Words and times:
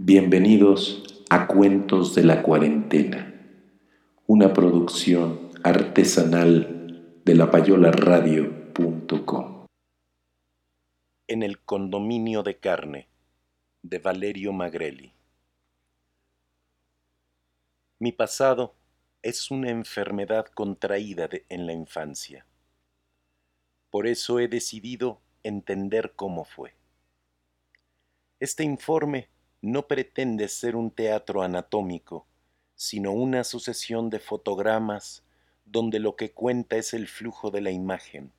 Bienvenidos 0.00 1.24
a 1.28 1.48
Cuentos 1.48 2.14
de 2.14 2.22
la 2.22 2.44
Cuarentena, 2.44 3.34
una 4.28 4.52
producción 4.52 5.50
artesanal 5.64 7.20
de 7.24 7.34
lapayolaradio.com. 7.34 9.66
En 11.26 11.42
el 11.42 11.58
condominio 11.58 12.44
de 12.44 12.58
carne 12.58 13.08
de 13.82 13.98
Valerio 13.98 14.52
Magrelli. 14.52 15.14
Mi 17.98 18.12
pasado 18.12 18.76
es 19.22 19.50
una 19.50 19.70
enfermedad 19.70 20.46
contraída 20.46 21.28
en 21.48 21.66
la 21.66 21.72
infancia. 21.72 22.46
Por 23.90 24.06
eso 24.06 24.38
he 24.38 24.46
decidido 24.46 25.20
entender 25.42 26.12
cómo 26.14 26.44
fue. 26.44 26.76
Este 28.38 28.62
informe 28.62 29.28
no 29.60 29.88
pretende 29.88 30.48
ser 30.48 30.76
un 30.76 30.90
teatro 30.90 31.42
anatómico, 31.42 32.26
sino 32.76 33.12
una 33.12 33.42
sucesión 33.42 34.08
de 34.08 34.20
fotogramas 34.20 35.24
donde 35.64 35.98
lo 35.98 36.16
que 36.16 36.32
cuenta 36.32 36.76
es 36.76 36.94
el 36.94 37.08
flujo 37.08 37.50
de 37.50 37.60
la 37.60 37.70
imagen, 37.70 38.32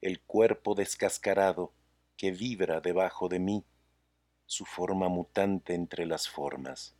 el 0.00 0.20
cuerpo 0.20 0.74
descascarado 0.74 1.72
que 2.16 2.30
vibra 2.30 2.80
debajo 2.80 3.28
de 3.28 3.40
mí, 3.40 3.64
su 4.46 4.64
forma 4.64 5.08
mutante 5.08 5.74
entre 5.74 6.06
las 6.06 6.28
formas. 6.28 6.94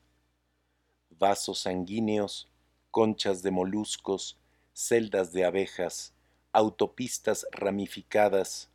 Vasos 1.10 1.60
sanguíneos, 1.60 2.48
conchas 2.90 3.42
de 3.42 3.52
moluscos, 3.52 4.36
celdas 4.72 5.32
de 5.32 5.44
abejas, 5.44 6.12
autopistas 6.52 7.46
ramificadas, 7.52 8.68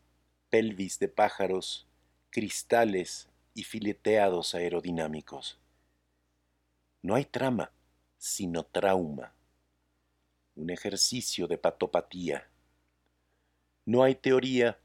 pelvis 0.50 1.00
de 1.00 1.10
pájaros, 1.10 1.86
cristales 2.30 3.29
y 3.60 3.64
fileteados 3.64 4.56
aerodinámicos. 4.56 5.60
No 7.02 7.16
hay 7.16 7.26
trama, 7.26 7.74
sino 8.18 8.64
trauma, 8.64 9.36
un 10.56 10.70
ejercicio 10.70 11.46
de 11.48 11.58
patopatía. 11.58 12.50
No 13.86 14.04
hay 14.04 14.16
teoría, 14.16 14.80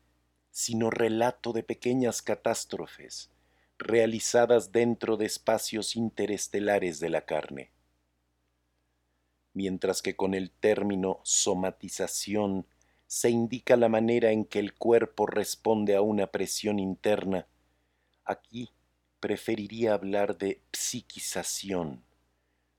sino 0.50 0.90
relato 0.90 1.52
de 1.52 1.62
pequeñas 1.62 2.20
catástrofes 2.20 3.30
realizadas 3.78 4.72
dentro 4.72 5.16
de 5.16 5.26
espacios 5.26 5.94
interestelares 5.94 6.98
de 6.98 7.10
la 7.10 7.24
carne. 7.24 7.70
Mientras 9.52 10.02
que 10.02 10.16
con 10.16 10.34
el 10.34 10.50
término 10.50 11.20
somatización 11.22 12.66
se 13.06 13.30
indica 13.30 13.76
la 13.76 13.88
manera 13.88 14.32
en 14.32 14.44
que 14.44 14.58
el 14.58 14.74
cuerpo 14.74 15.26
responde 15.26 15.94
a 15.94 16.02
una 16.02 16.28
presión 16.28 16.80
interna, 16.80 17.46
Aquí 18.26 18.70
preferiría 19.20 19.92
hablar 19.92 20.38
de 20.38 20.62
psiquización 20.72 22.02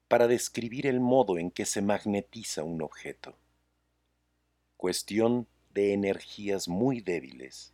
para 0.07 0.27
describir 0.27 0.87
el 0.87 0.99
modo 0.99 1.37
en 1.37 1.51
que 1.51 1.65
se 1.65 1.83
magnetiza 1.83 2.63
un 2.63 2.81
objeto. 2.81 3.37
Cuestión 4.75 5.47
de 5.71 5.93
energías 5.93 6.67
muy 6.67 7.01
débiles. 7.01 7.73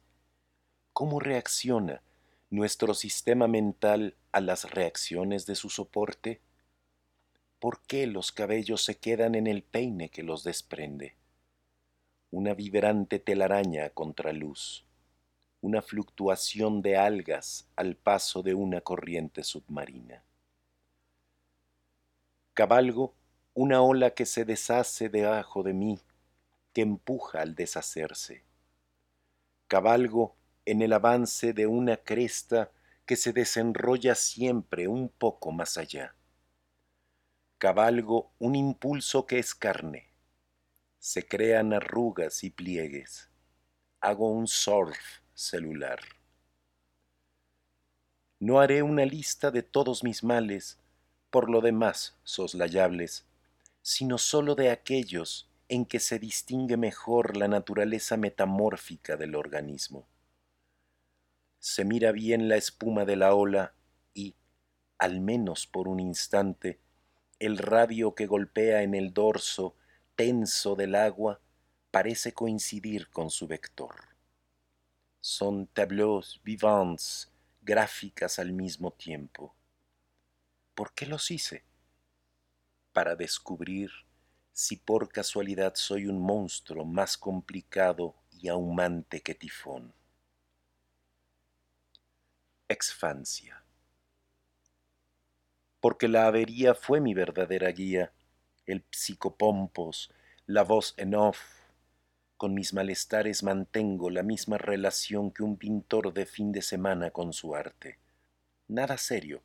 ¿Cómo 0.92 1.22
reacciona 1.22 2.02
nuestro 2.50 2.94
sistema 2.94 3.48
mental 3.48 4.18
a 4.34 4.42
las 4.42 4.70
reacciones 4.70 5.46
de 5.46 5.56
su 5.56 5.70
soporte? 5.70 6.42
¿Por 7.58 7.81
qué 7.84 8.06
los 8.06 8.34
cabellos 8.34 8.84
se 8.84 8.98
quedan 8.98 9.36
en 9.36 9.48
el 9.48 9.64
peine 9.64 10.10
que 10.10 10.24
los 10.24 10.44
desprende? 10.44 11.16
Una 12.31 12.54
vibrante 12.54 13.20
telaraña 13.20 13.86
a 13.86 13.90
contraluz 13.92 14.86
una 15.62 15.82
fluctuación 15.82 16.82
de 16.82 16.98
algas 16.98 17.70
al 17.76 17.96
paso 17.96 18.42
de 18.42 18.56
una 18.56 18.82
corriente 18.82 19.44
submarina. 19.44 20.24
Cabalgo 22.54 23.16
una 23.54 23.82
ola 23.82 24.12
que 24.12 24.26
se 24.26 24.46
deshace 24.46 25.10
debajo 25.10 25.62
de 25.62 25.74
mí, 25.74 26.02
que 26.74 26.82
empuja 26.82 27.42
al 27.42 27.54
deshacerse. 27.54 28.46
Cabalgo 29.68 30.36
en 30.66 30.82
el 30.82 30.94
avance 30.94 31.54
de 31.54 31.68
una 31.68 31.98
cresta 31.98 32.72
que 33.06 33.16
se 33.18 33.34
desenrolla 33.34 34.16
siempre 34.16 34.88
un 34.88 35.10
poco 35.10 35.52
más 35.52 35.78
allá. 35.78 36.16
Cabalgo 37.58 38.32
un 38.40 38.56
impulso 38.56 39.26
que 39.26 39.38
es 39.38 39.54
carne. 39.54 40.08
Se 40.98 41.28
crean 41.28 41.74
arrugas 41.74 42.44
y 42.44 42.50
pliegues. 42.50 43.30
Hago 44.00 44.32
un 44.32 44.48
surf 44.48 45.21
celular. 45.41 46.00
No 48.40 48.59
haré 48.59 48.84
una 48.84 49.06
lista 49.06 49.52
de 49.52 49.63
todos 49.63 50.03
mis 50.03 50.24
males, 50.24 50.79
por 51.29 51.50
lo 51.50 51.62
demás 51.62 52.16
soslayables, 52.24 53.25
sino 53.81 54.18
sólo 54.18 54.56
de 54.56 54.69
aquellos 54.69 55.50
en 55.68 55.85
que 55.85 56.00
se 56.00 56.19
distingue 56.19 56.78
mejor 56.78 57.38
la 57.38 57.47
naturaleza 57.47 58.18
metamórfica 58.18 59.18
del 59.18 59.35
organismo. 59.35 60.07
Se 61.59 61.85
mira 61.85 62.12
bien 62.12 62.47
la 62.47 62.57
espuma 62.57 63.06
de 63.06 63.16
la 63.16 63.34
ola 63.34 63.74
y, 64.13 64.35
al 64.97 65.22
menos 65.22 65.68
por 65.68 65.88
un 65.88 66.00
instante, 66.00 66.80
el 67.40 67.57
radio 67.57 68.13
que 68.13 68.28
golpea 68.28 68.84
en 68.84 68.94
el 68.94 69.13
dorso 69.13 69.75
tenso 70.16 70.75
del 70.75 70.96
agua 70.96 71.40
parece 71.90 72.34
coincidir 72.34 73.09
con 73.09 73.30
su 73.30 73.47
vector 73.47 74.11
son 75.22 75.68
tableaux 75.68 76.42
vivants, 76.44 77.32
gráficas 77.62 78.40
al 78.40 78.52
mismo 78.52 78.92
tiempo. 78.92 79.56
¿Por 80.74 80.94
qué 80.94 81.06
los 81.06 81.30
hice? 81.30 81.64
Para 82.92 83.16
descubrir 83.16 83.92
si 84.52 84.78
por 84.78 85.10
casualidad 85.10 85.76
soy 85.76 86.08
un 86.08 86.20
monstruo 86.20 86.86
más 86.86 87.18
complicado 87.18 88.16
y 88.31 88.48
ahumante 88.48 89.22
que 89.22 89.36
tifón. 89.36 89.94
Exfancia. 92.68 93.64
Porque 95.80 96.08
la 96.08 96.26
avería 96.26 96.74
fue 96.74 97.00
mi 97.00 97.14
verdadera 97.14 97.70
guía, 97.70 98.12
el 98.66 98.84
psicopompos, 98.90 100.12
la 100.48 100.64
voz 100.64 100.96
en 100.98 101.16
off, 101.16 101.61
con 102.41 102.56
mis 102.56 102.74
malestares 102.74 103.44
mantengo 103.44 104.09
la 104.09 104.24
misma 104.24 104.57
relación 104.57 105.29
que 105.29 105.44
un 105.44 105.57
pintor 105.57 106.12
de 106.12 106.25
fin 106.25 106.52
de 106.52 106.63
semana 106.63 107.12
con 107.12 107.34
su 107.34 107.53
arte. 107.53 108.00
Nada 108.68 108.97
serio, 108.97 109.44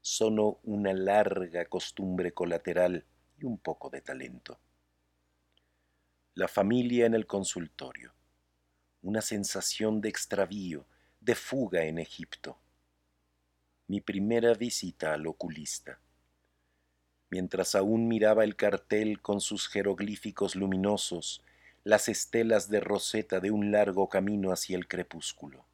solo 0.00 0.58
una 0.62 0.94
larga 0.94 1.66
costumbre 1.66 2.32
colateral 2.32 3.04
y 3.36 3.44
un 3.44 3.58
poco 3.58 3.90
de 3.90 4.00
talento. 4.00 4.58
La 6.32 6.48
familia 6.48 7.04
en 7.04 7.12
el 7.12 7.26
consultorio. 7.26 8.14
Una 9.02 9.20
sensación 9.20 10.00
de 10.00 10.08
extravío, 10.08 10.86
de 11.20 11.34
fuga 11.34 11.84
en 11.84 11.98
Egipto. 11.98 12.56
Mi 13.86 14.00
primera 14.00 14.54
visita 14.54 15.12
al 15.12 15.26
oculista. 15.26 16.00
Mientras 17.28 17.74
aún 17.74 18.08
miraba 18.08 18.44
el 18.44 18.56
cartel 18.56 19.20
con 19.20 19.42
sus 19.42 19.68
jeroglíficos 19.68 20.56
luminosos, 20.56 21.42
las 21.82 22.10
estelas 22.10 22.68
de 22.68 22.80
roseta 22.80 23.40
de 23.40 23.50
un 23.50 23.72
largo 23.72 24.08
camino 24.10 24.52
hacia 24.52 24.76
el 24.76 24.86
crepúsculo. 24.86 25.64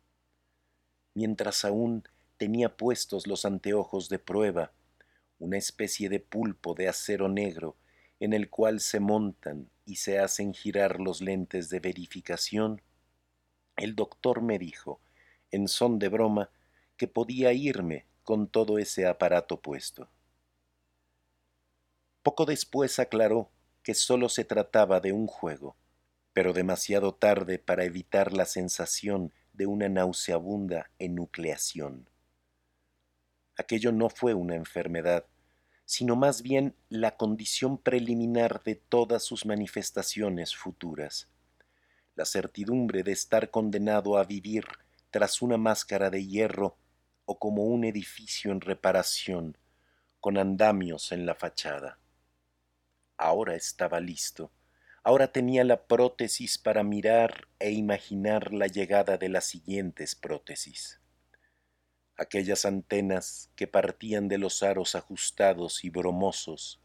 Mientras 1.15 1.65
aún 1.65 2.05
tenía 2.37 2.77
puestos 2.77 3.27
los 3.27 3.45
anteojos 3.45 4.09
de 4.09 4.21
prueba, 4.21 4.73
una 5.41 5.59
especie 5.59 6.09
de 6.09 6.21
pulpo 6.21 6.75
de 6.75 6.89
acero 6.89 7.29
negro 7.29 7.77
en 8.21 8.35
el 8.35 8.49
cual 8.49 8.81
se 8.81 9.01
montan 9.01 9.69
y 9.85 9.97
se 9.97 10.21
hacen 10.21 10.55
girar 10.55 11.01
los 11.01 11.21
lentes 11.21 11.71
de 11.71 11.81
verificación, 11.81 12.83
el 13.77 13.97
doctor 13.97 14.43
me 14.43 14.59
dijo, 14.59 15.01
en 15.51 15.67
son 15.67 15.99
de 15.99 16.09
broma, 16.09 16.51
que 16.97 17.09
podía 17.09 17.53
irme 17.53 18.07
con 18.23 18.47
todo 18.47 18.79
ese 18.79 19.07
aparato 19.07 19.61
puesto. 19.61 20.09
Poco 22.23 22.47
después 22.47 22.99
aclaró 23.01 23.51
que 23.83 23.95
sólo 23.95 24.29
se 24.29 24.45
trataba 24.45 25.01
de 25.01 25.13
un 25.13 25.27
juego 25.27 25.77
pero 26.37 26.53
demasiado 26.53 27.15
tarde 27.15 27.59
para 27.59 27.85
evitar 27.85 28.35
la 28.35 28.45
sensación 28.45 29.33
de 29.55 29.65
una 29.65 29.89
nauseabunda 29.89 30.91
enucleación. 30.99 32.11
Aquello 33.57 33.91
no 33.91 34.11
fue 34.11 34.35
una 34.35 34.55
enfermedad, 34.55 35.25
sino 35.87 36.15
más 36.15 36.43
bien 36.43 36.77
la 36.91 37.17
condición 37.17 37.79
preliminar 37.79 38.63
de 38.65 38.75
todas 38.75 39.23
sus 39.23 39.47
manifestaciones 39.47 40.55
futuras. 40.55 41.31
La 42.17 42.27
certidumbre 42.27 43.03
de 43.03 43.13
estar 43.13 43.51
condenado 43.51 44.19
a 44.19 44.25
vivir 44.25 44.67
tras 45.09 45.41
una 45.41 45.57
máscara 45.57 46.11
de 46.11 46.27
hierro 46.27 46.77
o 47.25 47.39
como 47.39 47.65
un 47.65 47.83
edificio 47.83 48.53
en 48.53 48.61
reparación, 48.61 49.57
con 50.21 50.37
andamios 50.37 51.13
en 51.13 51.25
la 51.25 51.35
fachada. 51.35 51.99
Ahora 53.17 53.55
estaba 53.55 54.01
listo, 54.01 54.53
ahora 55.07 55.33
tenía 55.33 55.65
la 55.65 55.87
prótesis 55.87 56.59
para 56.59 56.83
mirar 56.83 57.49
e 57.59 57.71
imaginar 57.71 58.53
la 58.53 58.67
llegada 58.67 59.17
de 59.19 59.29
las 59.29 59.45
siguientes 59.45 60.15
prótesis 60.15 61.01
aquellas 62.17 62.65
antenas 62.65 63.51
que 63.57 63.67
partían 63.67 64.29
de 64.29 64.39
los 64.39 64.63
aros 64.63 64.95
ajustados 64.95 65.85
y 65.85 65.91
bromosos, 65.91 66.81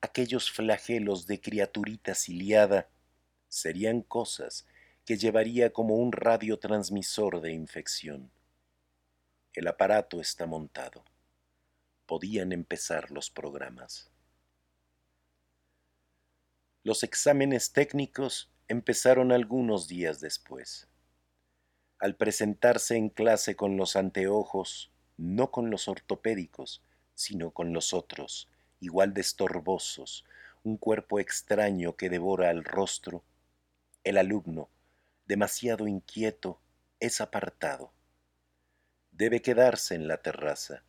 aquellos 0.00 0.50
flagelos 0.50 1.26
de 1.26 1.40
criaturita 1.40 2.14
ciliada, 2.14 2.88
serían 3.48 4.00
cosas 4.00 4.66
que 5.04 5.16
llevaría 5.16 5.72
como 5.72 5.96
un 5.96 6.12
radiotransmisor 6.12 7.40
de 7.40 7.52
infección. 7.52 8.30
El 9.52 9.66
aparato 9.66 10.20
está 10.20 10.46
montado. 10.46 11.04
Podían 12.06 12.52
empezar 12.52 13.10
los 13.10 13.30
programas. 13.30 14.09
Los 16.82 17.02
exámenes 17.02 17.72
técnicos 17.72 18.50
empezaron 18.68 19.32
algunos 19.32 19.88
días 19.88 20.20
después 20.20 20.90
al 22.00 22.16
presentarse 22.16 22.96
en 22.96 23.10
clase 23.10 23.56
con 23.56 23.76
los 23.76 23.94
anteojos, 23.94 24.90
no 25.18 25.50
con 25.50 25.70
los 25.70 25.86
ortopédicos, 25.86 26.82
sino 27.14 27.50
con 27.50 27.74
los 27.74 27.92
otros, 27.92 28.48
igual 28.80 29.12
de 29.12 29.20
estorbosos, 29.20 30.24
un 30.64 30.78
cuerpo 30.78 31.20
extraño 31.20 31.96
que 31.96 32.08
devora 32.08 32.48
al 32.48 32.64
rostro, 32.64 33.22
el 34.02 34.16
alumno, 34.16 34.70
demasiado 35.26 35.86
inquieto, 35.86 36.58
es 37.00 37.20
apartado. 37.20 37.92
Debe 39.10 39.42
quedarse 39.42 39.94
en 39.94 40.08
la 40.08 40.22
terraza. 40.22 40.82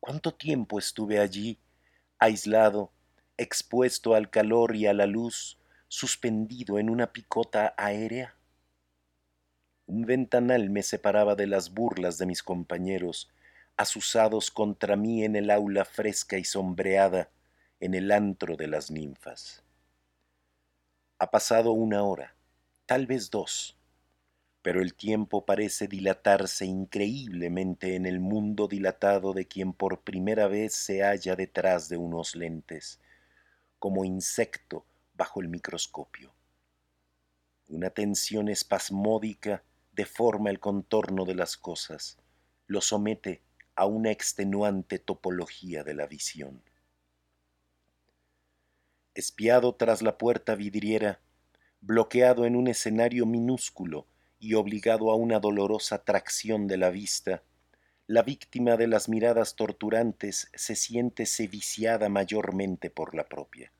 ¿Cuánto 0.00 0.34
tiempo 0.34 0.78
estuve 0.78 1.18
allí, 1.18 1.60
aislado, 2.18 2.90
expuesto 3.36 4.14
al 4.14 4.30
calor 4.30 4.76
y 4.76 4.86
a 4.86 4.94
la 4.94 5.06
luz, 5.06 5.58
suspendido 5.88 6.78
en 6.78 6.90
una 6.90 7.12
picota 7.12 7.74
aérea? 7.76 8.36
Un 9.86 10.02
ventanal 10.02 10.70
me 10.70 10.82
separaba 10.82 11.34
de 11.34 11.46
las 11.46 11.74
burlas 11.74 12.18
de 12.18 12.26
mis 12.26 12.42
compañeros, 12.42 13.30
asusados 13.76 14.50
contra 14.50 14.96
mí 14.96 15.24
en 15.24 15.36
el 15.36 15.50
aula 15.50 15.84
fresca 15.84 16.38
y 16.38 16.44
sombreada, 16.44 17.30
en 17.80 17.94
el 17.94 18.12
antro 18.12 18.56
de 18.56 18.68
las 18.68 18.90
ninfas. 18.90 19.64
Ha 21.18 21.30
pasado 21.30 21.72
una 21.72 22.04
hora, 22.04 22.34
tal 22.86 23.06
vez 23.06 23.30
dos, 23.30 23.76
pero 24.62 24.80
el 24.80 24.94
tiempo 24.94 25.44
parece 25.44 25.88
dilatarse 25.88 26.64
increíblemente 26.64 27.96
en 27.96 28.06
el 28.06 28.20
mundo 28.20 28.68
dilatado 28.68 29.32
de 29.32 29.46
quien 29.46 29.72
por 29.72 30.02
primera 30.02 30.46
vez 30.46 30.74
se 30.74 31.02
halla 31.02 31.34
detrás 31.34 31.88
de 31.88 31.96
unos 31.96 32.36
lentes, 32.36 33.00
como 33.82 34.04
insecto 34.04 34.86
bajo 35.12 35.40
el 35.40 35.48
microscopio. 35.48 36.32
Una 37.66 37.90
tensión 37.90 38.48
espasmódica 38.48 39.64
deforma 39.90 40.50
el 40.50 40.60
contorno 40.60 41.24
de 41.24 41.34
las 41.34 41.56
cosas, 41.56 42.16
lo 42.68 42.80
somete 42.80 43.42
a 43.74 43.86
una 43.86 44.12
extenuante 44.12 45.00
topología 45.00 45.82
de 45.82 45.94
la 45.94 46.06
visión. 46.06 46.62
Espiado 49.16 49.74
tras 49.74 50.00
la 50.00 50.16
puerta 50.16 50.54
vidriera, 50.54 51.18
bloqueado 51.80 52.44
en 52.44 52.54
un 52.54 52.68
escenario 52.68 53.26
minúsculo 53.26 54.06
y 54.38 54.54
obligado 54.54 55.10
a 55.10 55.16
una 55.16 55.40
dolorosa 55.40 56.04
tracción 56.04 56.68
de 56.68 56.76
la 56.76 56.90
vista, 56.90 57.42
la 58.08 58.22
víctima 58.22 58.76
de 58.76 58.88
las 58.88 59.08
miradas 59.08 59.54
torturantes 59.54 60.50
se 60.54 60.74
siente 60.74 61.24
viciada 61.46 62.08
mayormente 62.08 62.90
por 62.90 63.14
la 63.14 63.28
propia. 63.28 63.72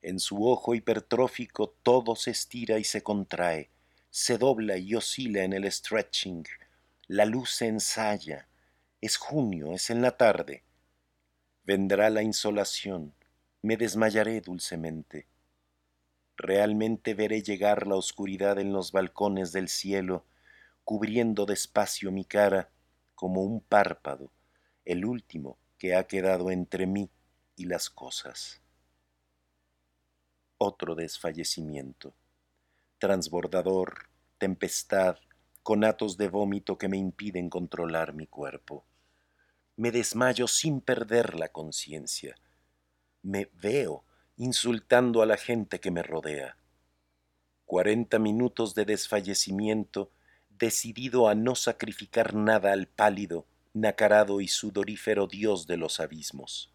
En 0.00 0.18
su 0.18 0.48
ojo 0.48 0.74
hipertrófico 0.74 1.76
todo 1.82 2.16
se 2.16 2.30
estira 2.30 2.78
y 2.78 2.84
se 2.84 3.02
contrae, 3.02 3.70
se 4.10 4.38
dobla 4.38 4.78
y 4.78 4.94
oscila 4.94 5.42
en 5.42 5.52
el 5.52 5.70
stretching, 5.70 6.44
la 7.08 7.26
luz 7.26 7.50
se 7.50 7.66
ensaya, 7.66 8.48
es 9.02 9.16
junio, 9.16 9.74
es 9.74 9.90
en 9.90 10.00
la 10.00 10.16
tarde. 10.16 10.64
Vendrá 11.64 12.08
la 12.08 12.22
insolación, 12.22 13.12
me 13.60 13.76
desmayaré 13.76 14.40
dulcemente. 14.40 15.26
Realmente 16.38 17.12
veré 17.12 17.42
llegar 17.42 17.86
la 17.86 17.96
oscuridad 17.96 18.58
en 18.58 18.72
los 18.72 18.92
balcones 18.92 19.52
del 19.52 19.68
cielo, 19.68 20.24
cubriendo 20.84 21.44
despacio 21.44 22.10
mi 22.10 22.24
cara 22.24 22.70
como 23.18 23.42
un 23.42 23.60
párpado, 23.60 24.30
el 24.84 25.04
último 25.04 25.58
que 25.76 25.96
ha 25.96 26.06
quedado 26.06 26.52
entre 26.52 26.86
mí 26.86 27.10
y 27.56 27.64
las 27.64 27.90
cosas. 27.90 28.62
Otro 30.58 30.94
desfallecimiento 30.94 32.14
transbordador, 32.98 34.08
tempestad, 34.38 35.18
conatos 35.62 36.16
de 36.16 36.28
vómito 36.28 36.78
que 36.78 36.88
me 36.88 36.96
impiden 36.96 37.48
controlar 37.48 38.12
mi 38.12 38.26
cuerpo. 38.26 38.84
Me 39.76 39.92
desmayo 39.92 40.48
sin 40.48 40.80
perder 40.80 41.38
la 41.38 41.48
conciencia. 41.48 42.36
Me 43.22 43.50
veo 43.54 44.04
insultando 44.36 45.22
a 45.22 45.26
la 45.26 45.36
gente 45.36 45.78
que 45.78 45.90
me 45.90 46.02
rodea. 46.02 46.56
Cuarenta 47.64 48.18
minutos 48.18 48.74
de 48.74 48.84
desfallecimiento, 48.84 50.10
decidido 50.58 51.28
a 51.28 51.34
no 51.34 51.54
sacrificar 51.54 52.34
nada 52.34 52.72
al 52.72 52.88
pálido, 52.88 53.46
nacarado 53.72 54.40
y 54.40 54.48
sudorífero 54.48 55.26
dios 55.26 55.66
de 55.66 55.76
los 55.76 56.00
abismos. 56.00 56.72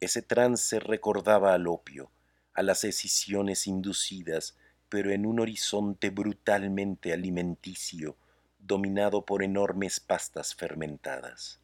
Ese 0.00 0.22
trance 0.22 0.78
recordaba 0.80 1.54
al 1.54 1.66
opio, 1.66 2.10
a 2.52 2.62
las 2.62 2.84
escisiones 2.84 3.66
inducidas, 3.66 4.56
pero 4.88 5.10
en 5.10 5.24
un 5.24 5.40
horizonte 5.40 6.10
brutalmente 6.10 7.12
alimenticio, 7.12 8.16
dominado 8.58 9.24
por 9.24 9.42
enormes 9.42 10.00
pastas 10.00 10.54
fermentadas. 10.54 11.60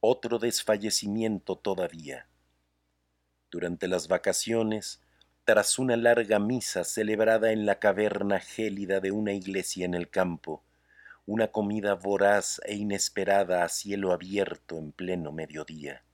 Otro 0.00 0.38
desfallecimiento 0.38 1.56
todavía. 1.56 2.26
Durante 3.50 3.88
las 3.88 4.08
vacaciones, 4.08 5.00
tras 5.48 5.78
una 5.78 5.96
larga 5.96 6.38
misa 6.38 6.84
celebrada 6.84 7.52
en 7.52 7.64
la 7.64 7.78
caverna 7.78 8.38
gélida 8.38 9.00
de 9.00 9.12
una 9.12 9.32
iglesia 9.32 9.86
en 9.86 9.94
el 9.94 10.10
campo, 10.10 10.62
una 11.24 11.46
comida 11.46 11.94
voraz 11.94 12.60
e 12.66 12.74
inesperada 12.74 13.64
a 13.64 13.70
cielo 13.70 14.12
abierto 14.12 14.76
en 14.76 14.92
pleno 14.92 15.32
mediodía. 15.32 16.04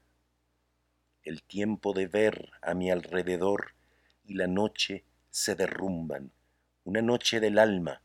El 1.25 1.43
tiempo 1.43 1.93
de 1.95 2.07
ver 2.07 2.53
a 2.63 2.75
mi 2.75 2.93
alrededor 2.93 3.75
y 4.23 4.35
la 4.35 4.47
noche 4.47 5.05
se 5.31 5.57
derrumban, 5.57 6.31
una 6.85 7.03
noche 7.03 7.41
del 7.41 7.59
alma, 7.59 8.03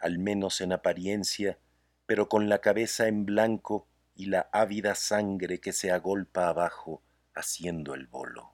al 0.00 0.18
menos 0.18 0.60
en 0.60 0.72
apariencia, 0.72 1.60
pero 2.06 2.28
con 2.28 2.48
la 2.48 2.58
cabeza 2.58 3.06
en 3.06 3.24
blanco 3.24 3.86
y 4.16 4.26
la 4.26 4.48
ávida 4.52 4.96
sangre 4.96 5.60
que 5.60 5.72
se 5.72 5.92
agolpa 5.92 6.48
abajo 6.48 7.04
haciendo 7.36 7.94
el 7.94 8.08
bolo. 8.08 8.51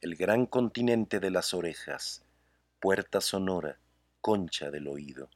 El 0.00 0.16
gran 0.16 0.46
continente 0.46 1.20
de 1.20 1.30
las 1.30 1.54
orejas, 1.54 2.24
puerta 2.80 3.20
sonora, 3.20 3.78
concha 4.20 4.70
del 4.70 4.88
oído. 4.88 5.30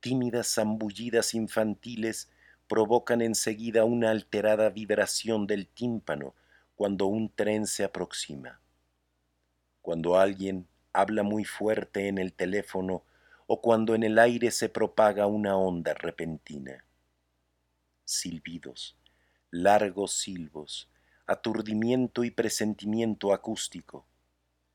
Tímidas 0.00 0.54
zambullidas 0.54 1.34
infantiles 1.34 2.30
provocan 2.68 3.22
enseguida 3.22 3.84
una 3.84 4.10
alterada 4.10 4.70
vibración 4.70 5.46
del 5.46 5.66
tímpano 5.68 6.34
cuando 6.74 7.06
un 7.06 7.30
tren 7.30 7.66
se 7.66 7.84
aproxima 7.84 8.60
cuando 9.86 10.18
alguien 10.18 10.66
habla 10.92 11.22
muy 11.22 11.44
fuerte 11.44 12.08
en 12.08 12.18
el 12.18 12.32
teléfono 12.32 13.04
o 13.46 13.60
cuando 13.60 13.94
en 13.94 14.02
el 14.02 14.18
aire 14.18 14.50
se 14.50 14.68
propaga 14.68 15.28
una 15.28 15.56
onda 15.56 15.94
repentina. 15.94 16.84
Silbidos, 18.04 18.98
largos 19.52 20.10
silbos, 20.10 20.90
aturdimiento 21.26 22.22
y 22.22 22.30
presentimiento 22.30 23.32
acústico. 23.32 24.06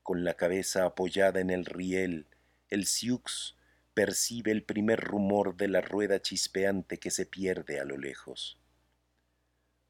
Con 0.02 0.24
la 0.24 0.34
cabeza 0.34 0.84
apoyada 0.84 1.40
en 1.40 1.50
el 1.50 1.64
riel, 1.64 2.26
el 2.68 2.86
Siux 2.86 3.56
percibe 3.94 4.50
el 4.50 4.62
primer 4.62 5.00
rumor 5.00 5.56
de 5.56 5.68
la 5.68 5.80
rueda 5.80 6.20
chispeante 6.20 6.98
que 6.98 7.10
se 7.10 7.26
pierde 7.26 7.80
a 7.80 7.84
lo 7.84 7.96
lejos. 7.96 8.58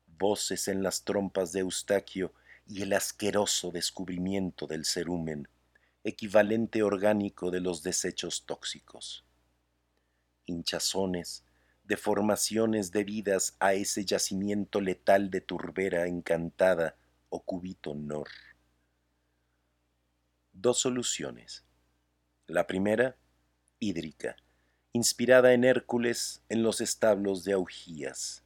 Voces 0.07 0.69
en 0.69 0.83
las 0.83 1.05
trompas 1.05 1.53
de 1.53 1.61
Eustaquio 1.61 2.33
y 2.67 2.83
el 2.83 2.93
asqueroso 2.93 3.71
descubrimiento 3.71 4.67
del 4.67 4.85
cerumen, 4.85 5.49
equivalente 6.05 6.83
orgánico 6.83 7.51
de 7.51 7.61
los 7.61 7.83
desechos 7.83 8.45
tóxicos. 8.47 9.25
hinchazones, 10.45 11.45
deformaciones 11.93 12.91
debidas 12.91 13.55
a 13.61 13.75
ese 13.75 14.07
yacimiento 14.07 14.81
letal 14.81 15.29
de 15.29 15.43
turbera 15.43 16.07
encantada 16.07 16.97
o 17.29 17.43
cubito 17.45 17.95
nor. 17.95 18.29
Dos 20.55 20.79
soluciones. 20.79 21.67
La 22.47 22.67
primera, 22.67 23.19
hídrica, 23.79 24.37
inspirada 24.95 25.53
en 25.53 25.65
Hércules 25.65 26.43
en 26.49 26.63
los 26.63 26.81
establos 26.81 27.45
de 27.45 27.53
Augías. 27.53 28.43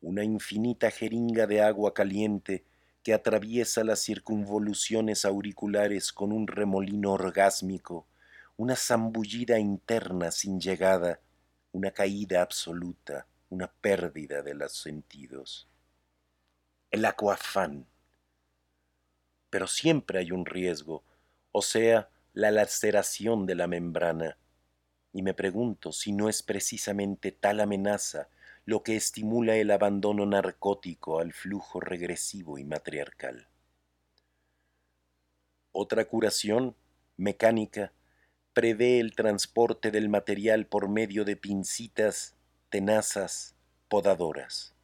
Una 0.00 0.22
infinita 0.22 0.92
jeringa 0.92 1.48
de 1.48 1.60
agua 1.60 1.92
caliente 1.92 2.64
que 3.02 3.14
atraviesa 3.14 3.82
las 3.82 4.00
circunvoluciones 4.00 5.24
auriculares 5.24 6.12
con 6.12 6.30
un 6.30 6.46
remolino 6.46 7.14
orgásmico, 7.14 8.06
una 8.56 8.76
zambullida 8.76 9.58
interna 9.58 10.30
sin 10.30 10.60
llegada, 10.60 11.20
una 11.72 11.90
caída 11.90 12.42
absoluta, 12.42 13.26
una 13.50 13.68
pérdida 13.68 14.42
de 14.42 14.54
los 14.54 14.72
sentidos. 14.72 15.68
El 16.90 17.04
aquafán. 17.04 17.86
Pero 19.50 19.66
siempre 19.66 20.18
hay 20.18 20.32
un 20.32 20.46
riesgo, 20.46 21.04
o 21.52 21.62
sea, 21.62 22.10
la 22.32 22.50
laceración 22.50 23.46
de 23.46 23.54
la 23.54 23.66
membrana, 23.66 24.38
y 25.12 25.22
me 25.22 25.34
pregunto 25.34 25.92
si 25.92 26.12
no 26.12 26.28
es 26.28 26.42
precisamente 26.42 27.32
tal 27.32 27.60
amenaza 27.60 28.28
lo 28.64 28.82
que 28.82 28.96
estimula 28.96 29.56
el 29.56 29.70
abandono 29.70 30.26
narcótico 30.26 31.20
al 31.20 31.32
flujo 31.32 31.80
regresivo 31.80 32.58
y 32.58 32.64
matriarcal. 32.64 33.48
Otra 35.72 36.04
curación, 36.04 36.76
mecánica, 37.16 37.92
prevé 38.58 38.98
el 38.98 39.14
transporte 39.14 39.92
del 39.92 40.08
material 40.08 40.66
por 40.66 40.88
medio 40.88 41.24
de 41.24 41.36
pincitas, 41.36 42.34
tenazas, 42.70 43.54
podadoras. 43.86 44.74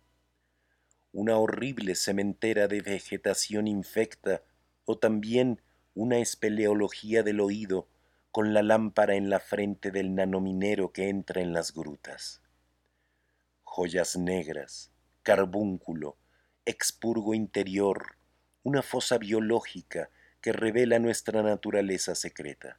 Una 1.10 1.38
horrible 1.38 1.96
cementera 1.96 2.68
de 2.68 2.82
vegetación 2.82 3.66
infecta 3.66 4.44
o 4.84 4.96
también 4.96 5.60
una 5.92 6.18
espeleología 6.18 7.24
del 7.24 7.40
oído 7.40 7.88
con 8.30 8.54
la 8.54 8.62
lámpara 8.62 9.16
en 9.16 9.28
la 9.28 9.40
frente 9.40 9.90
del 9.90 10.14
nanominero 10.14 10.92
que 10.92 11.08
entra 11.08 11.42
en 11.42 11.52
las 11.52 11.74
grutas. 11.74 12.42
Joyas 13.64 14.16
negras, 14.16 14.92
carbúnculo, 15.24 16.16
expurgo 16.64 17.34
interior, 17.34 18.18
una 18.62 18.82
fosa 18.82 19.18
biológica 19.18 20.10
que 20.40 20.52
revela 20.52 21.00
nuestra 21.00 21.42
naturaleza 21.42 22.14
secreta 22.14 22.78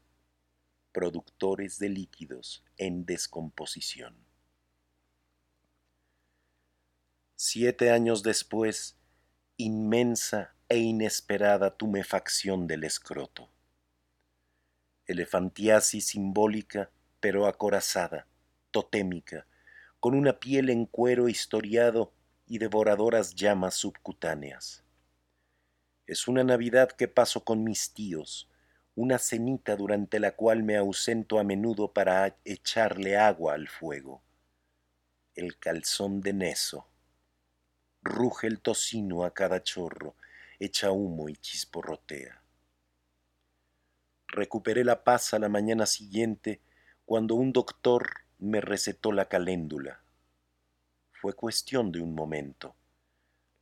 productores 0.96 1.78
de 1.78 1.90
líquidos 1.90 2.64
en 2.78 3.06
descomposición. 3.06 4.16
Siete 7.36 7.92
años 7.92 8.24
después, 8.24 8.98
inmensa 9.58 10.56
e 10.70 10.78
inesperada 10.78 11.76
tumefacción 11.76 12.66
del 12.66 12.86
escroto. 12.86 13.50
Elefantiasis 15.06 16.08
simbólica, 16.08 16.92
pero 17.20 17.46
acorazada, 17.46 18.26
totémica, 18.72 19.48
con 20.00 20.16
una 20.16 20.40
piel 20.40 20.70
en 20.70 20.86
cuero 20.86 21.28
historiado 21.28 22.14
y 22.48 22.60
devoradoras 22.60 23.36
llamas 23.36 23.76
subcutáneas. 23.76 24.86
Es 26.08 26.30
una 26.30 26.46
Navidad 26.46 26.90
que 26.90 27.10
paso 27.10 27.44
con 27.44 27.66
mis 27.66 27.92
tíos, 27.94 28.50
una 28.96 29.20
cenita 29.20 29.76
durante 29.76 30.20
la 30.20 30.32
cual 30.38 30.64
me 30.64 30.78
ausento 30.78 31.38
a 31.38 31.44
menudo 31.44 31.92
para 31.92 32.38
echarle 32.46 33.18
agua 33.18 33.54
al 33.54 33.68
fuego. 33.68 34.24
El 35.36 35.60
calzón 35.60 36.22
de 36.22 36.32
Neso. 36.32 36.88
Ruge 38.02 38.48
el 38.48 38.62
tocino 38.62 39.26
a 39.26 39.34
cada 39.34 39.62
chorro, 39.62 40.16
echa 40.60 40.92
humo 40.92 41.28
y 41.28 41.36
chisporrotea. 41.36 42.42
Recuperé 44.28 44.86
la 44.86 45.04
paz 45.04 45.34
a 45.34 45.40
la 45.40 45.50
mañana 45.50 45.86
siguiente 45.86 46.62
cuando 47.06 47.36
un 47.36 47.52
doctor 47.52 48.22
me 48.40 48.62
recetó 48.62 49.12
la 49.12 49.26
caléndula. 49.26 50.04
Fue 51.12 51.34
cuestión 51.34 51.92
de 51.92 52.00
un 52.00 52.16
momento. 52.16 52.76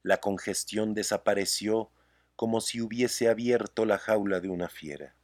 La 0.04 0.18
congestión 0.18 0.94
desapareció 0.94 1.90
como 2.36 2.62
si 2.62 2.82
hubiese 2.82 3.30
abierto 3.30 3.86
la 3.86 3.98
jaula 3.98 4.40
de 4.40 4.50
una 4.50 4.70
fiera. 4.70 5.16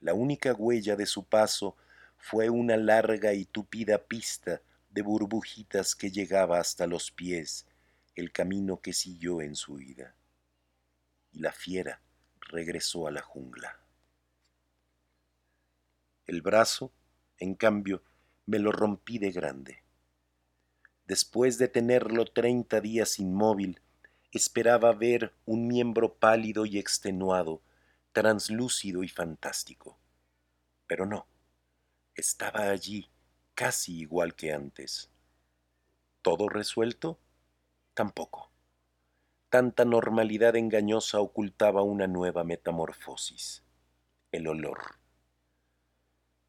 La 0.00 0.14
única 0.14 0.54
huella 0.54 0.96
de 0.96 1.04
su 1.04 1.24
paso 1.24 1.76
fue 2.16 2.48
una 2.48 2.76
larga 2.76 3.34
y 3.34 3.44
tupida 3.44 3.98
pista 3.98 4.62
de 4.90 5.02
burbujitas 5.02 5.94
que 5.94 6.10
llegaba 6.10 6.58
hasta 6.58 6.86
los 6.86 7.10
pies, 7.10 7.66
el 8.14 8.32
camino 8.32 8.80
que 8.80 8.94
siguió 8.94 9.42
en 9.42 9.54
su 9.54 9.74
vida. 9.74 10.14
Y 11.32 11.40
la 11.40 11.52
fiera 11.52 12.00
regresó 12.40 13.06
a 13.06 13.10
la 13.10 13.20
jungla. 13.20 13.78
El 16.26 16.42
brazo, 16.42 16.92
en 17.38 17.54
cambio, 17.54 18.02
me 18.46 18.58
lo 18.58 18.72
rompí 18.72 19.18
de 19.18 19.30
grande. 19.32 19.82
Después 21.06 21.58
de 21.58 21.68
tenerlo 21.68 22.24
treinta 22.24 22.80
días 22.80 23.18
inmóvil, 23.18 23.80
esperaba 24.32 24.92
ver 24.92 25.34
un 25.44 25.66
miembro 25.66 26.14
pálido 26.14 26.64
y 26.66 26.78
extenuado 26.78 27.60
translúcido 28.12 29.02
y 29.02 29.08
fantástico. 29.08 29.98
Pero 30.86 31.06
no, 31.06 31.26
estaba 32.14 32.70
allí 32.70 33.10
casi 33.54 33.98
igual 34.00 34.34
que 34.34 34.52
antes. 34.52 35.10
¿Todo 36.22 36.48
resuelto? 36.48 37.18
Tampoco. 37.94 38.50
Tanta 39.48 39.84
normalidad 39.84 40.56
engañosa 40.56 41.20
ocultaba 41.20 41.82
una 41.82 42.06
nueva 42.06 42.44
metamorfosis, 42.44 43.64
el 44.32 44.46
olor. 44.46 44.98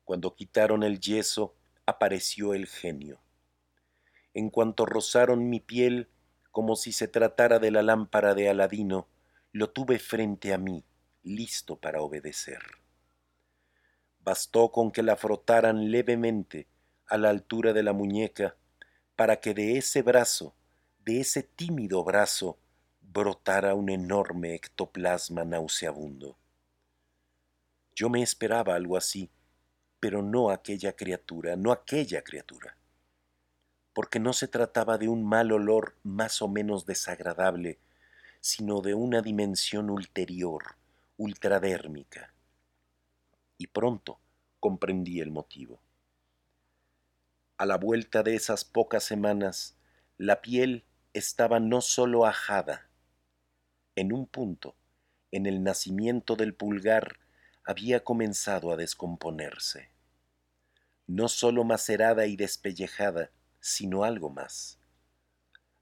Cuando 0.03 0.35
quitaron 0.35 0.83
el 0.83 0.99
yeso, 0.99 1.55
apareció 1.85 2.53
el 2.53 2.67
genio. 2.67 3.21
En 4.33 4.49
cuanto 4.49 4.85
rozaron 4.85 5.49
mi 5.49 5.59
piel, 5.59 6.09
como 6.51 6.75
si 6.75 6.91
se 6.91 7.07
tratara 7.07 7.59
de 7.59 7.71
la 7.71 7.81
lámpara 7.81 8.33
de 8.33 8.49
Aladino, 8.49 9.07
lo 9.51 9.69
tuve 9.69 9.99
frente 9.99 10.53
a 10.53 10.57
mí, 10.57 10.85
listo 11.23 11.77
para 11.79 12.01
obedecer. 12.01 12.61
Bastó 14.19 14.71
con 14.71 14.91
que 14.91 15.03
la 15.03 15.15
frotaran 15.15 15.91
levemente 15.91 16.67
a 17.07 17.17
la 17.17 17.29
altura 17.29 17.73
de 17.73 17.83
la 17.83 17.93
muñeca 17.93 18.55
para 19.15 19.39
que 19.39 19.53
de 19.53 19.77
ese 19.77 20.01
brazo, 20.01 20.55
de 20.99 21.19
ese 21.19 21.43
tímido 21.43 22.03
brazo, 22.03 22.57
brotara 23.01 23.75
un 23.75 23.89
enorme 23.89 24.55
ectoplasma 24.55 25.43
nauseabundo. 25.43 26.37
Yo 27.93 28.09
me 28.09 28.21
esperaba 28.21 28.75
algo 28.75 28.95
así, 28.95 29.29
pero 29.99 30.21
no 30.21 30.49
aquella 30.49 30.95
criatura, 30.95 31.55
no 31.55 31.71
aquella 31.71 32.23
criatura, 32.23 32.77
porque 33.93 34.19
no 34.19 34.33
se 34.33 34.47
trataba 34.47 34.97
de 34.97 35.09
un 35.09 35.23
mal 35.23 35.51
olor 35.51 35.95
más 36.03 36.41
o 36.41 36.47
menos 36.47 36.85
desagradable, 36.85 37.79
sino 38.39 38.81
de 38.81 38.93
una 38.93 39.21
dimensión 39.21 39.89
ulterior, 39.89 40.77
ultradérmica. 41.21 42.33
Y 43.59 43.67
pronto 43.67 44.19
comprendí 44.59 45.19
el 45.19 45.29
motivo. 45.29 45.79
A 47.57 47.67
la 47.67 47.77
vuelta 47.77 48.23
de 48.23 48.33
esas 48.33 48.65
pocas 48.65 49.03
semanas, 49.03 49.77
la 50.17 50.41
piel 50.41 50.83
estaba 51.13 51.59
no 51.59 51.81
sólo 51.81 52.25
ajada, 52.25 52.89
en 53.95 54.13
un 54.13 54.25
punto, 54.25 54.75
en 55.31 55.45
el 55.45 55.61
nacimiento 55.63 56.35
del 56.35 56.55
pulgar, 56.55 57.19
había 57.63 58.03
comenzado 58.03 58.71
a 58.71 58.77
descomponerse. 58.77 59.91
No 61.05 61.27
sólo 61.27 61.63
macerada 61.63 62.25
y 62.25 62.35
despellejada, 62.35 63.29
sino 63.59 64.03
algo 64.03 64.31
más. 64.31 64.79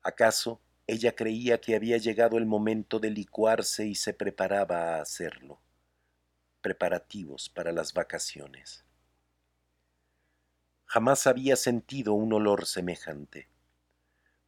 ¿Acaso 0.01 0.59
ella 0.91 1.15
creía 1.15 1.61
que 1.61 1.75
había 1.75 1.97
llegado 1.97 2.39
el 2.39 2.47
momento 2.47 2.99
de 2.99 3.11
licuarse 3.11 3.85
y 3.85 3.93
se 3.93 4.11
preparaba 4.11 4.95
a 4.95 5.01
hacerlo. 5.01 5.61
Preparativos 6.61 7.47
para 7.47 7.71
las 7.71 7.93
vacaciones. 7.93 8.83
Jamás 10.85 11.27
había 11.27 11.57
sentido 11.57 12.13
un 12.13 12.33
olor 12.33 12.65
semejante. 12.65 13.47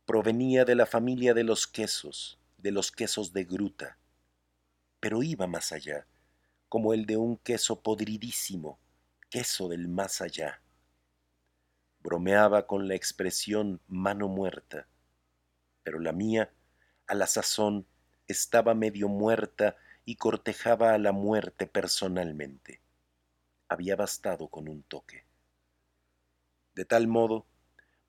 Provenía 0.07 0.65
de 0.65 0.74
la 0.74 0.88
familia 0.88 1.36
de 1.36 1.43
los 1.43 1.67
quesos, 1.67 2.39
de 2.57 2.71
los 2.71 2.91
quesos 2.91 3.33
de 3.33 3.43
gruta, 3.43 4.00
pero 5.00 5.21
iba 5.21 5.45
más 5.45 5.71
allá, 5.71 6.07
como 6.69 6.95
el 6.95 7.05
de 7.05 7.17
un 7.17 7.38
queso 7.38 7.83
podridísimo, 7.83 8.79
queso 9.29 9.69
del 9.69 9.88
más 9.88 10.21
allá. 10.21 10.60
Bromeaba 12.00 12.65
con 12.65 12.88
la 12.88 12.95
expresión 12.95 13.79
mano 13.88 14.27
muerta, 14.27 14.88
pero 15.83 16.00
la 16.00 16.11
mía, 16.11 16.53
a 17.07 17.15
la 17.15 17.27
sazón, 17.27 17.88
estaba 18.27 18.73
medio 18.73 19.07
muerta 19.09 19.75
y 20.05 20.15
cortejaba 20.15 20.93
a 20.93 20.97
la 20.97 21.11
muerte 21.11 21.67
personalmente. 21.67 22.81
Había 23.67 23.95
bastado 23.95 24.50
con 24.50 24.67
un 24.67 24.83
toque. 24.83 25.25
De 26.73 26.85
tal 26.85 27.07
modo, 27.07 27.45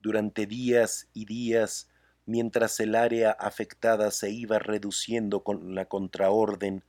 durante 0.01 0.47
días 0.47 1.09
y 1.13 1.27
días, 1.27 1.89
mientras 2.27 2.81
el 2.81 2.95
área 2.95 3.33
afectada 3.33 4.11
se 4.11 4.31
iba 4.31 4.59
reduciendo 4.59 5.43
con 5.45 5.75
la 5.75 5.87
contraorden, 5.87 6.85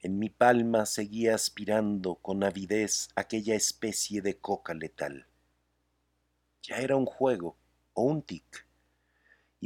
en 0.00 0.18
mi 0.18 0.28
palma 0.28 0.86
seguía 0.86 1.34
aspirando 1.34 2.16
con 2.16 2.44
avidez 2.44 3.08
aquella 3.16 3.54
especie 3.54 4.22
de 4.22 4.38
coca 4.38 4.74
letal. 4.74 5.26
Ya 6.62 6.76
era 6.76 6.96
un 6.96 7.06
juego 7.06 7.56
o 7.94 8.02
un 8.02 8.22
tic. 8.22 8.65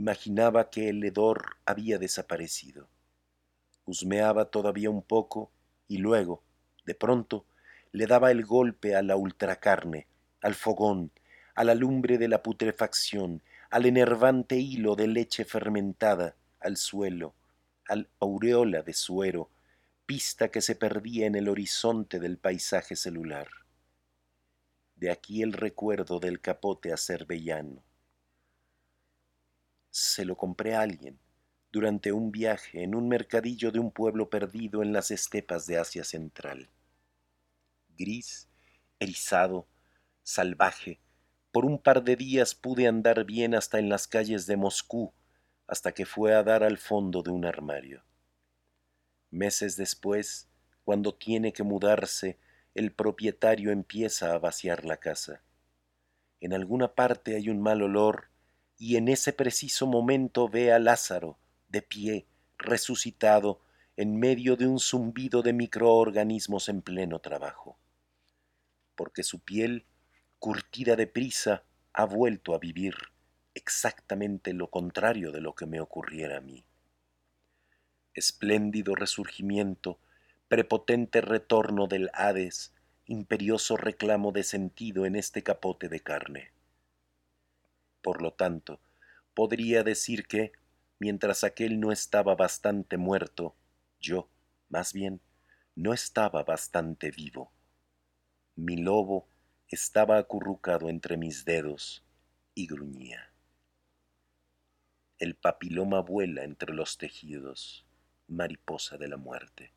Imaginaba 0.00 0.70
que 0.70 0.88
el 0.88 1.04
hedor 1.04 1.58
había 1.66 1.98
desaparecido. 1.98 2.88
Husmeaba 3.84 4.46
todavía 4.46 4.88
un 4.88 5.02
poco 5.02 5.50
y 5.88 5.98
luego, 5.98 6.42
de 6.86 6.94
pronto, 6.94 7.44
le 7.92 8.06
daba 8.06 8.30
el 8.30 8.46
golpe 8.46 8.96
a 8.96 9.02
la 9.02 9.16
ultracarne, 9.16 10.06
al 10.40 10.54
fogón, 10.54 11.10
a 11.54 11.64
la 11.64 11.74
lumbre 11.74 12.16
de 12.16 12.28
la 12.28 12.42
putrefacción, 12.42 13.42
al 13.68 13.84
enervante 13.84 14.56
hilo 14.56 14.96
de 14.96 15.06
leche 15.06 15.44
fermentada, 15.44 16.34
al 16.60 16.78
suelo, 16.78 17.34
al 17.86 18.08
aureola 18.20 18.80
de 18.80 18.94
suero, 18.94 19.50
pista 20.06 20.50
que 20.50 20.62
se 20.62 20.76
perdía 20.76 21.26
en 21.26 21.34
el 21.34 21.46
horizonte 21.46 22.18
del 22.18 22.38
paisaje 22.38 22.96
celular. 22.96 23.48
De 24.96 25.10
aquí 25.10 25.42
el 25.42 25.52
recuerdo 25.52 26.20
del 26.20 26.40
capote 26.40 26.90
acerbellano. 26.90 27.82
Se 30.10 30.24
lo 30.24 30.36
compré 30.36 30.74
a 30.74 30.80
alguien 30.80 31.20
durante 31.70 32.10
un 32.10 32.32
viaje 32.32 32.82
en 32.82 32.96
un 32.96 33.08
mercadillo 33.08 33.70
de 33.70 33.78
un 33.78 33.92
pueblo 33.92 34.28
perdido 34.28 34.82
en 34.82 34.92
las 34.92 35.12
estepas 35.12 35.68
de 35.68 35.78
Asia 35.78 36.02
Central. 36.02 36.68
Gris, 37.96 38.48
erizado, 38.98 39.68
salvaje, 40.24 40.98
por 41.52 41.64
un 41.64 41.78
par 41.78 42.02
de 42.02 42.16
días 42.16 42.56
pude 42.56 42.88
andar 42.88 43.24
bien 43.24 43.54
hasta 43.54 43.78
en 43.78 43.88
las 43.88 44.08
calles 44.08 44.46
de 44.46 44.56
Moscú, 44.56 45.12
hasta 45.68 45.92
que 45.92 46.06
fue 46.06 46.34
a 46.34 46.42
dar 46.42 46.64
al 46.64 46.78
fondo 46.78 47.22
de 47.22 47.30
un 47.30 47.44
armario. 47.44 48.02
Meses 49.30 49.76
después, 49.76 50.48
cuando 50.82 51.14
tiene 51.14 51.52
que 51.52 51.62
mudarse, 51.62 52.36
el 52.74 52.92
propietario 52.92 53.70
empieza 53.70 54.32
a 54.32 54.38
vaciar 54.38 54.84
la 54.84 54.96
casa. 54.96 55.44
En 56.40 56.52
alguna 56.52 56.96
parte 56.96 57.36
hay 57.36 57.48
un 57.48 57.62
mal 57.62 57.80
olor, 57.80 58.29
y 58.80 58.96
en 58.96 59.06
ese 59.06 59.32
preciso 59.32 59.86
momento 59.86 60.48
ve 60.48 60.72
a 60.72 60.80
Lázaro, 60.80 61.38
de 61.68 61.82
pie, 61.82 62.26
resucitado, 62.58 63.60
en 63.96 64.18
medio 64.18 64.56
de 64.56 64.66
un 64.66 64.80
zumbido 64.80 65.42
de 65.42 65.52
microorganismos 65.52 66.68
en 66.68 66.82
pleno 66.82 67.20
trabajo. 67.20 67.78
Porque 68.96 69.22
su 69.22 69.38
piel 69.38 69.86
curtida 70.40 70.96
de 70.96 71.06
prisa, 71.06 71.64
ha 71.92 72.06
vuelto 72.06 72.54
a 72.54 72.58
vivir 72.58 72.94
exactamente 73.54 74.54
lo 74.54 74.70
contrario 74.70 75.32
de 75.32 75.42
lo 75.42 75.54
que 75.54 75.66
me 75.66 75.82
ocurriera 75.82 76.38
a 76.38 76.40
mí. 76.40 76.64
Espléndido 78.14 78.94
resurgimiento, 78.94 80.00
prepotente 80.48 81.20
retorno 81.20 81.88
del 81.88 82.10
Hades, 82.14 82.72
imperioso 83.04 83.76
reclamo 83.76 84.32
de 84.32 84.42
sentido 84.42 85.04
en 85.04 85.14
este 85.14 85.42
capote 85.42 85.90
de 85.90 86.00
carne. 86.00 86.52
Por 88.02 88.22
lo 88.22 88.32
tanto, 88.32 88.80
podría 89.34 89.82
decir 89.82 90.26
que, 90.26 90.52
mientras 90.98 91.44
aquel 91.44 91.80
no 91.80 91.92
estaba 91.92 92.34
bastante 92.34 92.96
muerto, 92.96 93.56
yo, 94.00 94.28
más 94.68 94.92
bien, 94.92 95.20
no 95.74 95.92
estaba 95.92 96.42
bastante 96.42 97.10
vivo. 97.10 97.52
Mi 98.56 98.76
lobo 98.76 99.28
estaba 99.68 100.18
acurrucado 100.18 100.88
entre 100.88 101.16
mis 101.16 101.44
dedos 101.44 102.04
y 102.54 102.66
gruñía. 102.66 103.32
El 105.18 105.34
papiloma 105.36 106.00
vuela 106.00 106.44
entre 106.44 106.74
los 106.74 106.98
tejidos, 106.98 107.86
mariposa 108.26 108.96
de 108.96 109.08
la 109.08 109.16
muerte. 109.16 109.72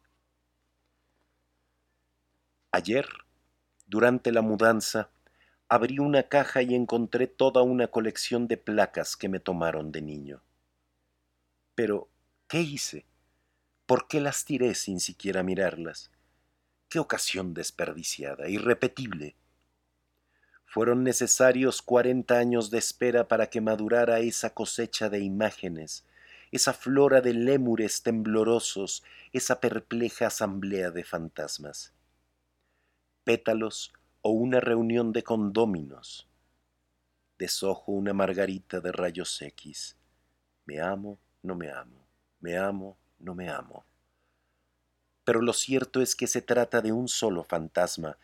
Ayer, 2.71 3.07
durante 3.85 4.31
la 4.31 4.41
mudanza, 4.41 5.11
abrí 5.69 5.99
una 5.99 6.23
caja 6.23 6.61
y 6.61 6.75
encontré 6.75 7.27
toda 7.27 7.61
una 7.61 7.87
colección 7.87 8.47
de 8.47 8.57
placas 8.57 9.15
que 9.15 9.29
me 9.29 9.39
tomaron 9.39 9.91
de 9.91 10.01
niño. 10.01 10.43
Pero, 11.75 12.09
¿qué 12.47 12.61
hice? 12.61 13.05
¿Por 13.85 14.07
qué 14.07 14.21
las 14.21 14.45
tiré 14.45 14.75
sin 14.75 14.99
siquiera 14.99 15.43
mirarlas? 15.43 16.11
Qué 16.89 16.99
ocasión 16.99 17.53
desperdiciada, 17.53 18.49
irrepetible 18.49 19.35
fueron 20.73 21.03
necesarios 21.03 21.83
cuarenta 21.83 22.39
años 22.39 22.71
de 22.71 22.79
espera 22.79 23.27
para 23.27 23.45
que 23.51 23.61
madurara 23.61 24.21
esa 24.21 24.55
cosecha 24.55 25.07
de 25.07 25.19
imágenes, 25.19 26.03
esa 26.51 26.73
flora 26.73 27.21
de 27.21 27.35
lémures 27.35 28.01
temblorosos, 28.01 29.03
esa 29.33 29.59
perpleja 29.59 30.25
asamblea 30.25 30.89
de 30.89 31.03
fantasmas. 31.03 31.93
Pétalos 33.23 33.93
o 34.23 34.31
una 34.31 34.61
reunión 34.61 35.11
de 35.11 35.21
condóminos. 35.21 36.29
Desojo 37.37 37.91
una 37.91 38.13
margarita 38.13 38.79
de 38.79 38.93
rayos 38.93 39.41
X. 39.41 39.97
Me 40.65 40.79
amo, 40.79 41.19
no 41.41 41.55
me 41.55 41.69
amo. 41.69 42.07
Me 42.39 42.57
amo, 42.57 42.97
no 43.19 43.35
me 43.35 43.49
amo. 43.49 43.85
Pero 45.25 45.41
lo 45.41 45.51
cierto 45.51 46.01
es 46.01 46.15
que 46.15 46.27
se 46.27 46.41
trata 46.41 46.81
de 46.81 46.93
un 46.93 47.09
solo 47.09 47.43
fantasma, 47.43 48.17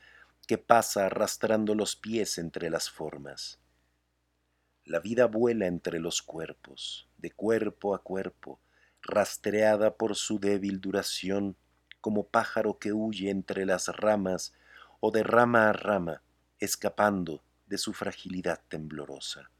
que 0.47 0.57
pasa 0.57 1.05
arrastrando 1.05 1.75
los 1.75 1.97
pies 1.97 2.37
entre 2.37 2.69
las 2.69 2.89
formas. 2.89 3.59
La 4.85 5.01
vida 5.01 5.25
vuela 5.25 5.67
entre 5.67 5.99
los 5.99 6.21
cuerpos, 6.21 7.09
de 7.17 7.31
cuerpo 7.31 7.93
a 7.93 8.03
cuerpo, 8.03 8.61
rastreada 9.01 9.97
por 9.97 10.15
su 10.15 10.39
débil 10.39 10.79
duración, 10.79 11.57
como 11.99 12.25
pájaro 12.29 12.79
que 12.79 12.93
huye 12.93 13.29
entre 13.29 13.65
las 13.65 13.87
ramas 13.89 14.53
o 14.99 15.11
de 15.11 15.23
rama 15.23 15.69
a 15.69 15.73
rama, 15.73 16.21
escapando 16.59 17.41
de 17.67 17.77
su 17.77 17.93
fragilidad 17.93 18.61
temblorosa. 18.67 19.51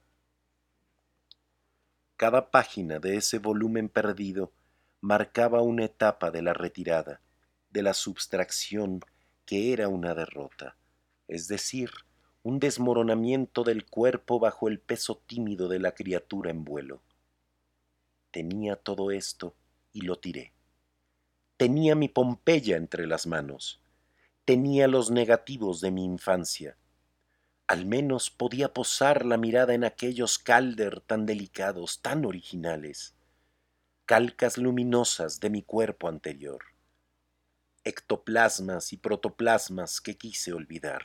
Cada 2.18 2.52
página 2.52 3.00
de 3.00 3.16
ese 3.16 3.40
volumen 3.40 3.88
perdido 3.90 4.52
marcaba 5.00 5.62
una 5.62 5.86
etapa 5.86 6.32
de 6.32 6.42
la 6.42 6.54
retirada, 6.54 7.22
de 7.70 7.84
la 7.84 7.94
substracción 7.94 9.00
que 9.46 9.72
era 9.72 9.88
una 9.88 10.14
derrota 10.14 10.76
es 11.30 11.48
decir, 11.48 11.92
un 12.42 12.60
desmoronamiento 12.60 13.64
del 13.64 13.86
cuerpo 13.86 14.40
bajo 14.40 14.68
el 14.68 14.80
peso 14.80 15.22
tímido 15.28 15.68
de 15.70 15.78
la 15.80 15.94
criatura 15.94 16.50
en 16.50 16.66
vuelo. 16.66 17.04
Tenía 18.32 18.76
todo 18.76 19.12
esto 19.12 19.56
y 19.94 20.02
lo 20.02 20.18
tiré. 20.18 20.54
Tenía 21.56 21.94
mi 21.94 22.10
Pompeya 22.10 22.78
entre 22.78 23.06
las 23.06 23.28
manos. 23.28 23.80
Tenía 24.50 24.88
los 24.88 25.12
negativos 25.12 25.80
de 25.80 25.92
mi 25.92 26.04
infancia. 26.04 26.76
Al 27.68 27.86
menos 27.86 28.32
podía 28.32 28.74
posar 28.74 29.24
la 29.24 29.38
mirada 29.38 29.76
en 29.76 29.84
aquellos 29.84 30.40
calder 30.40 31.02
tan 31.02 31.28
delicados, 31.28 32.02
tan 32.02 32.26
originales. 32.26 33.14
Calcas 34.08 34.58
luminosas 34.58 35.40
de 35.40 35.52
mi 35.52 35.62
cuerpo 35.62 36.08
anterior. 36.08 36.64
Ectoplasmas 37.84 38.92
y 38.92 38.98
protoplasmas 38.98 40.02
que 40.02 40.18
quise 40.18 40.52
olvidar 40.52 41.04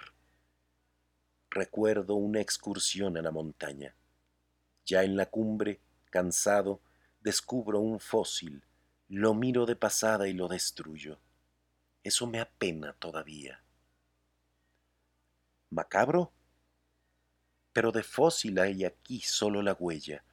recuerdo 1.51 2.15
una 2.15 2.41
excursión 2.41 3.19
a 3.19 3.21
la 3.21 3.31
montaña. 3.31 3.95
Ya 4.87 5.05
en 5.05 5.19
la 5.19 5.27
cumbre, 5.27 5.83
cansado, 6.09 6.81
descubro 7.21 7.81
un 7.81 8.01
fósil, 8.01 8.65
lo 9.09 9.35
miro 9.35 9.67
de 9.67 9.77
pasada 9.77 10.29
y 10.29 10.33
lo 10.33 10.49
destruyo. 10.49 11.21
Eso 12.05 12.29
me 12.29 12.39
apena 12.39 12.93
todavía. 12.93 13.65
¿Macabro? 15.71 16.33
Pero 17.73 17.91
de 17.91 18.05
fósil 18.05 18.61
hay 18.61 18.85
aquí 18.85 19.21
solo 19.21 19.61
la 19.61 19.73
huella, 19.73 20.25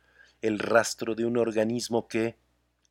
el 0.44 0.60
rastro 0.60 1.16
de 1.16 1.26
un 1.26 1.38
organismo 1.38 2.08
que, 2.08 2.38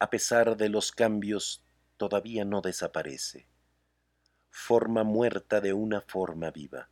a 0.00 0.10
pesar 0.10 0.56
de 0.56 0.68
los 0.68 0.90
cambios, 0.90 1.62
todavía 1.96 2.44
no 2.44 2.60
desaparece. 2.60 3.46
Forma 4.48 5.04
muerta 5.04 5.60
de 5.60 5.72
una 5.72 6.00
forma 6.00 6.50
viva 6.50 6.90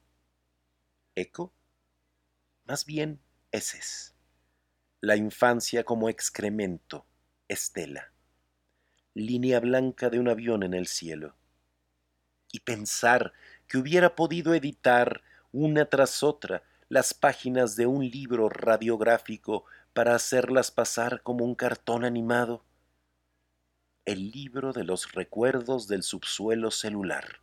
eco? 1.18 1.53
Más 2.64 2.85
bien 2.85 3.20
heces. 3.51 4.14
La 5.01 5.16
infancia 5.16 5.85
como 5.85 6.09
excremento, 6.09 7.07
estela. 7.48 8.12
Línea 9.14 9.61
blanca 9.61 10.11
de 10.11 10.20
un 10.20 10.29
avión 10.29 10.62
en 10.62 10.74
el 10.74 10.87
cielo. 10.87 11.37
Y 12.51 12.61
pensar 12.61 13.33
que 13.67 13.79
hubiera 13.79 14.15
podido 14.15 14.55
editar 14.55 15.23
una 15.53 15.87
tras 15.87 16.23
otra 16.23 16.63
las 16.89 17.13
páginas 17.13 17.77
de 17.77 17.87
un 17.87 18.09
libro 18.09 18.49
radiográfico 18.49 19.65
para 19.93 20.15
hacerlas 20.15 20.71
pasar 20.71 21.23
como 21.23 21.45
un 21.45 21.55
cartón 21.55 22.05
animado. 22.05 22.65
El 24.05 24.31
libro 24.31 24.73
de 24.73 24.85
los 24.85 25.13
recuerdos 25.13 25.89
del 25.89 26.03
subsuelo 26.03 26.71
celular. 26.71 27.41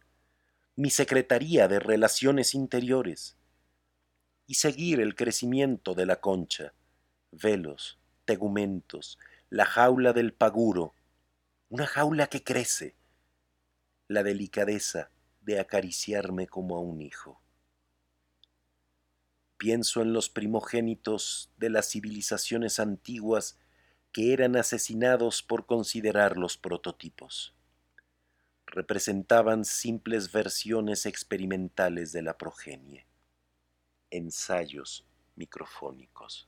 Mi 0.75 0.89
secretaría 0.89 1.67
de 1.67 1.79
relaciones 1.79 2.55
interiores 2.55 3.37
y 4.47 4.55
seguir 4.55 4.99
el 4.99 5.15
crecimiento 5.15 5.93
de 5.93 6.05
la 6.05 6.21
concha, 6.21 6.73
velos, 7.31 7.99
tegumentos, 8.25 9.19
la 9.49 9.65
jaula 9.65 10.13
del 10.13 10.33
paguro, 10.33 10.93
una 11.69 11.85
jaula 11.85 12.27
que 12.27 12.43
crece, 12.43 12.95
la 14.07 14.21
delicadeza 14.23 15.09
de 15.41 15.59
acariciarme 15.59 16.47
como 16.47 16.77
a 16.77 16.79
un 16.79 17.01
hijo. 17.01 17.41
Pienso 19.57 20.01
en 20.01 20.13
los 20.13 20.29
primogénitos 20.29 21.51
de 21.57 21.69
las 21.69 21.89
civilizaciones 21.89 22.79
antiguas 22.79 23.57
que 24.11 24.33
eran 24.33 24.55
asesinados 24.55 25.41
por 25.41 25.65
considerar 25.65 26.37
los 26.37 26.57
prototipos. 26.57 27.55
Representaban 28.67 29.65
simples 29.65 30.31
versiones 30.31 31.05
experimentales 31.05 32.11
de 32.11 32.21
la 32.21 32.37
progenie, 32.37 33.07
ensayos 34.11 35.05
microfónicos. 35.35 36.47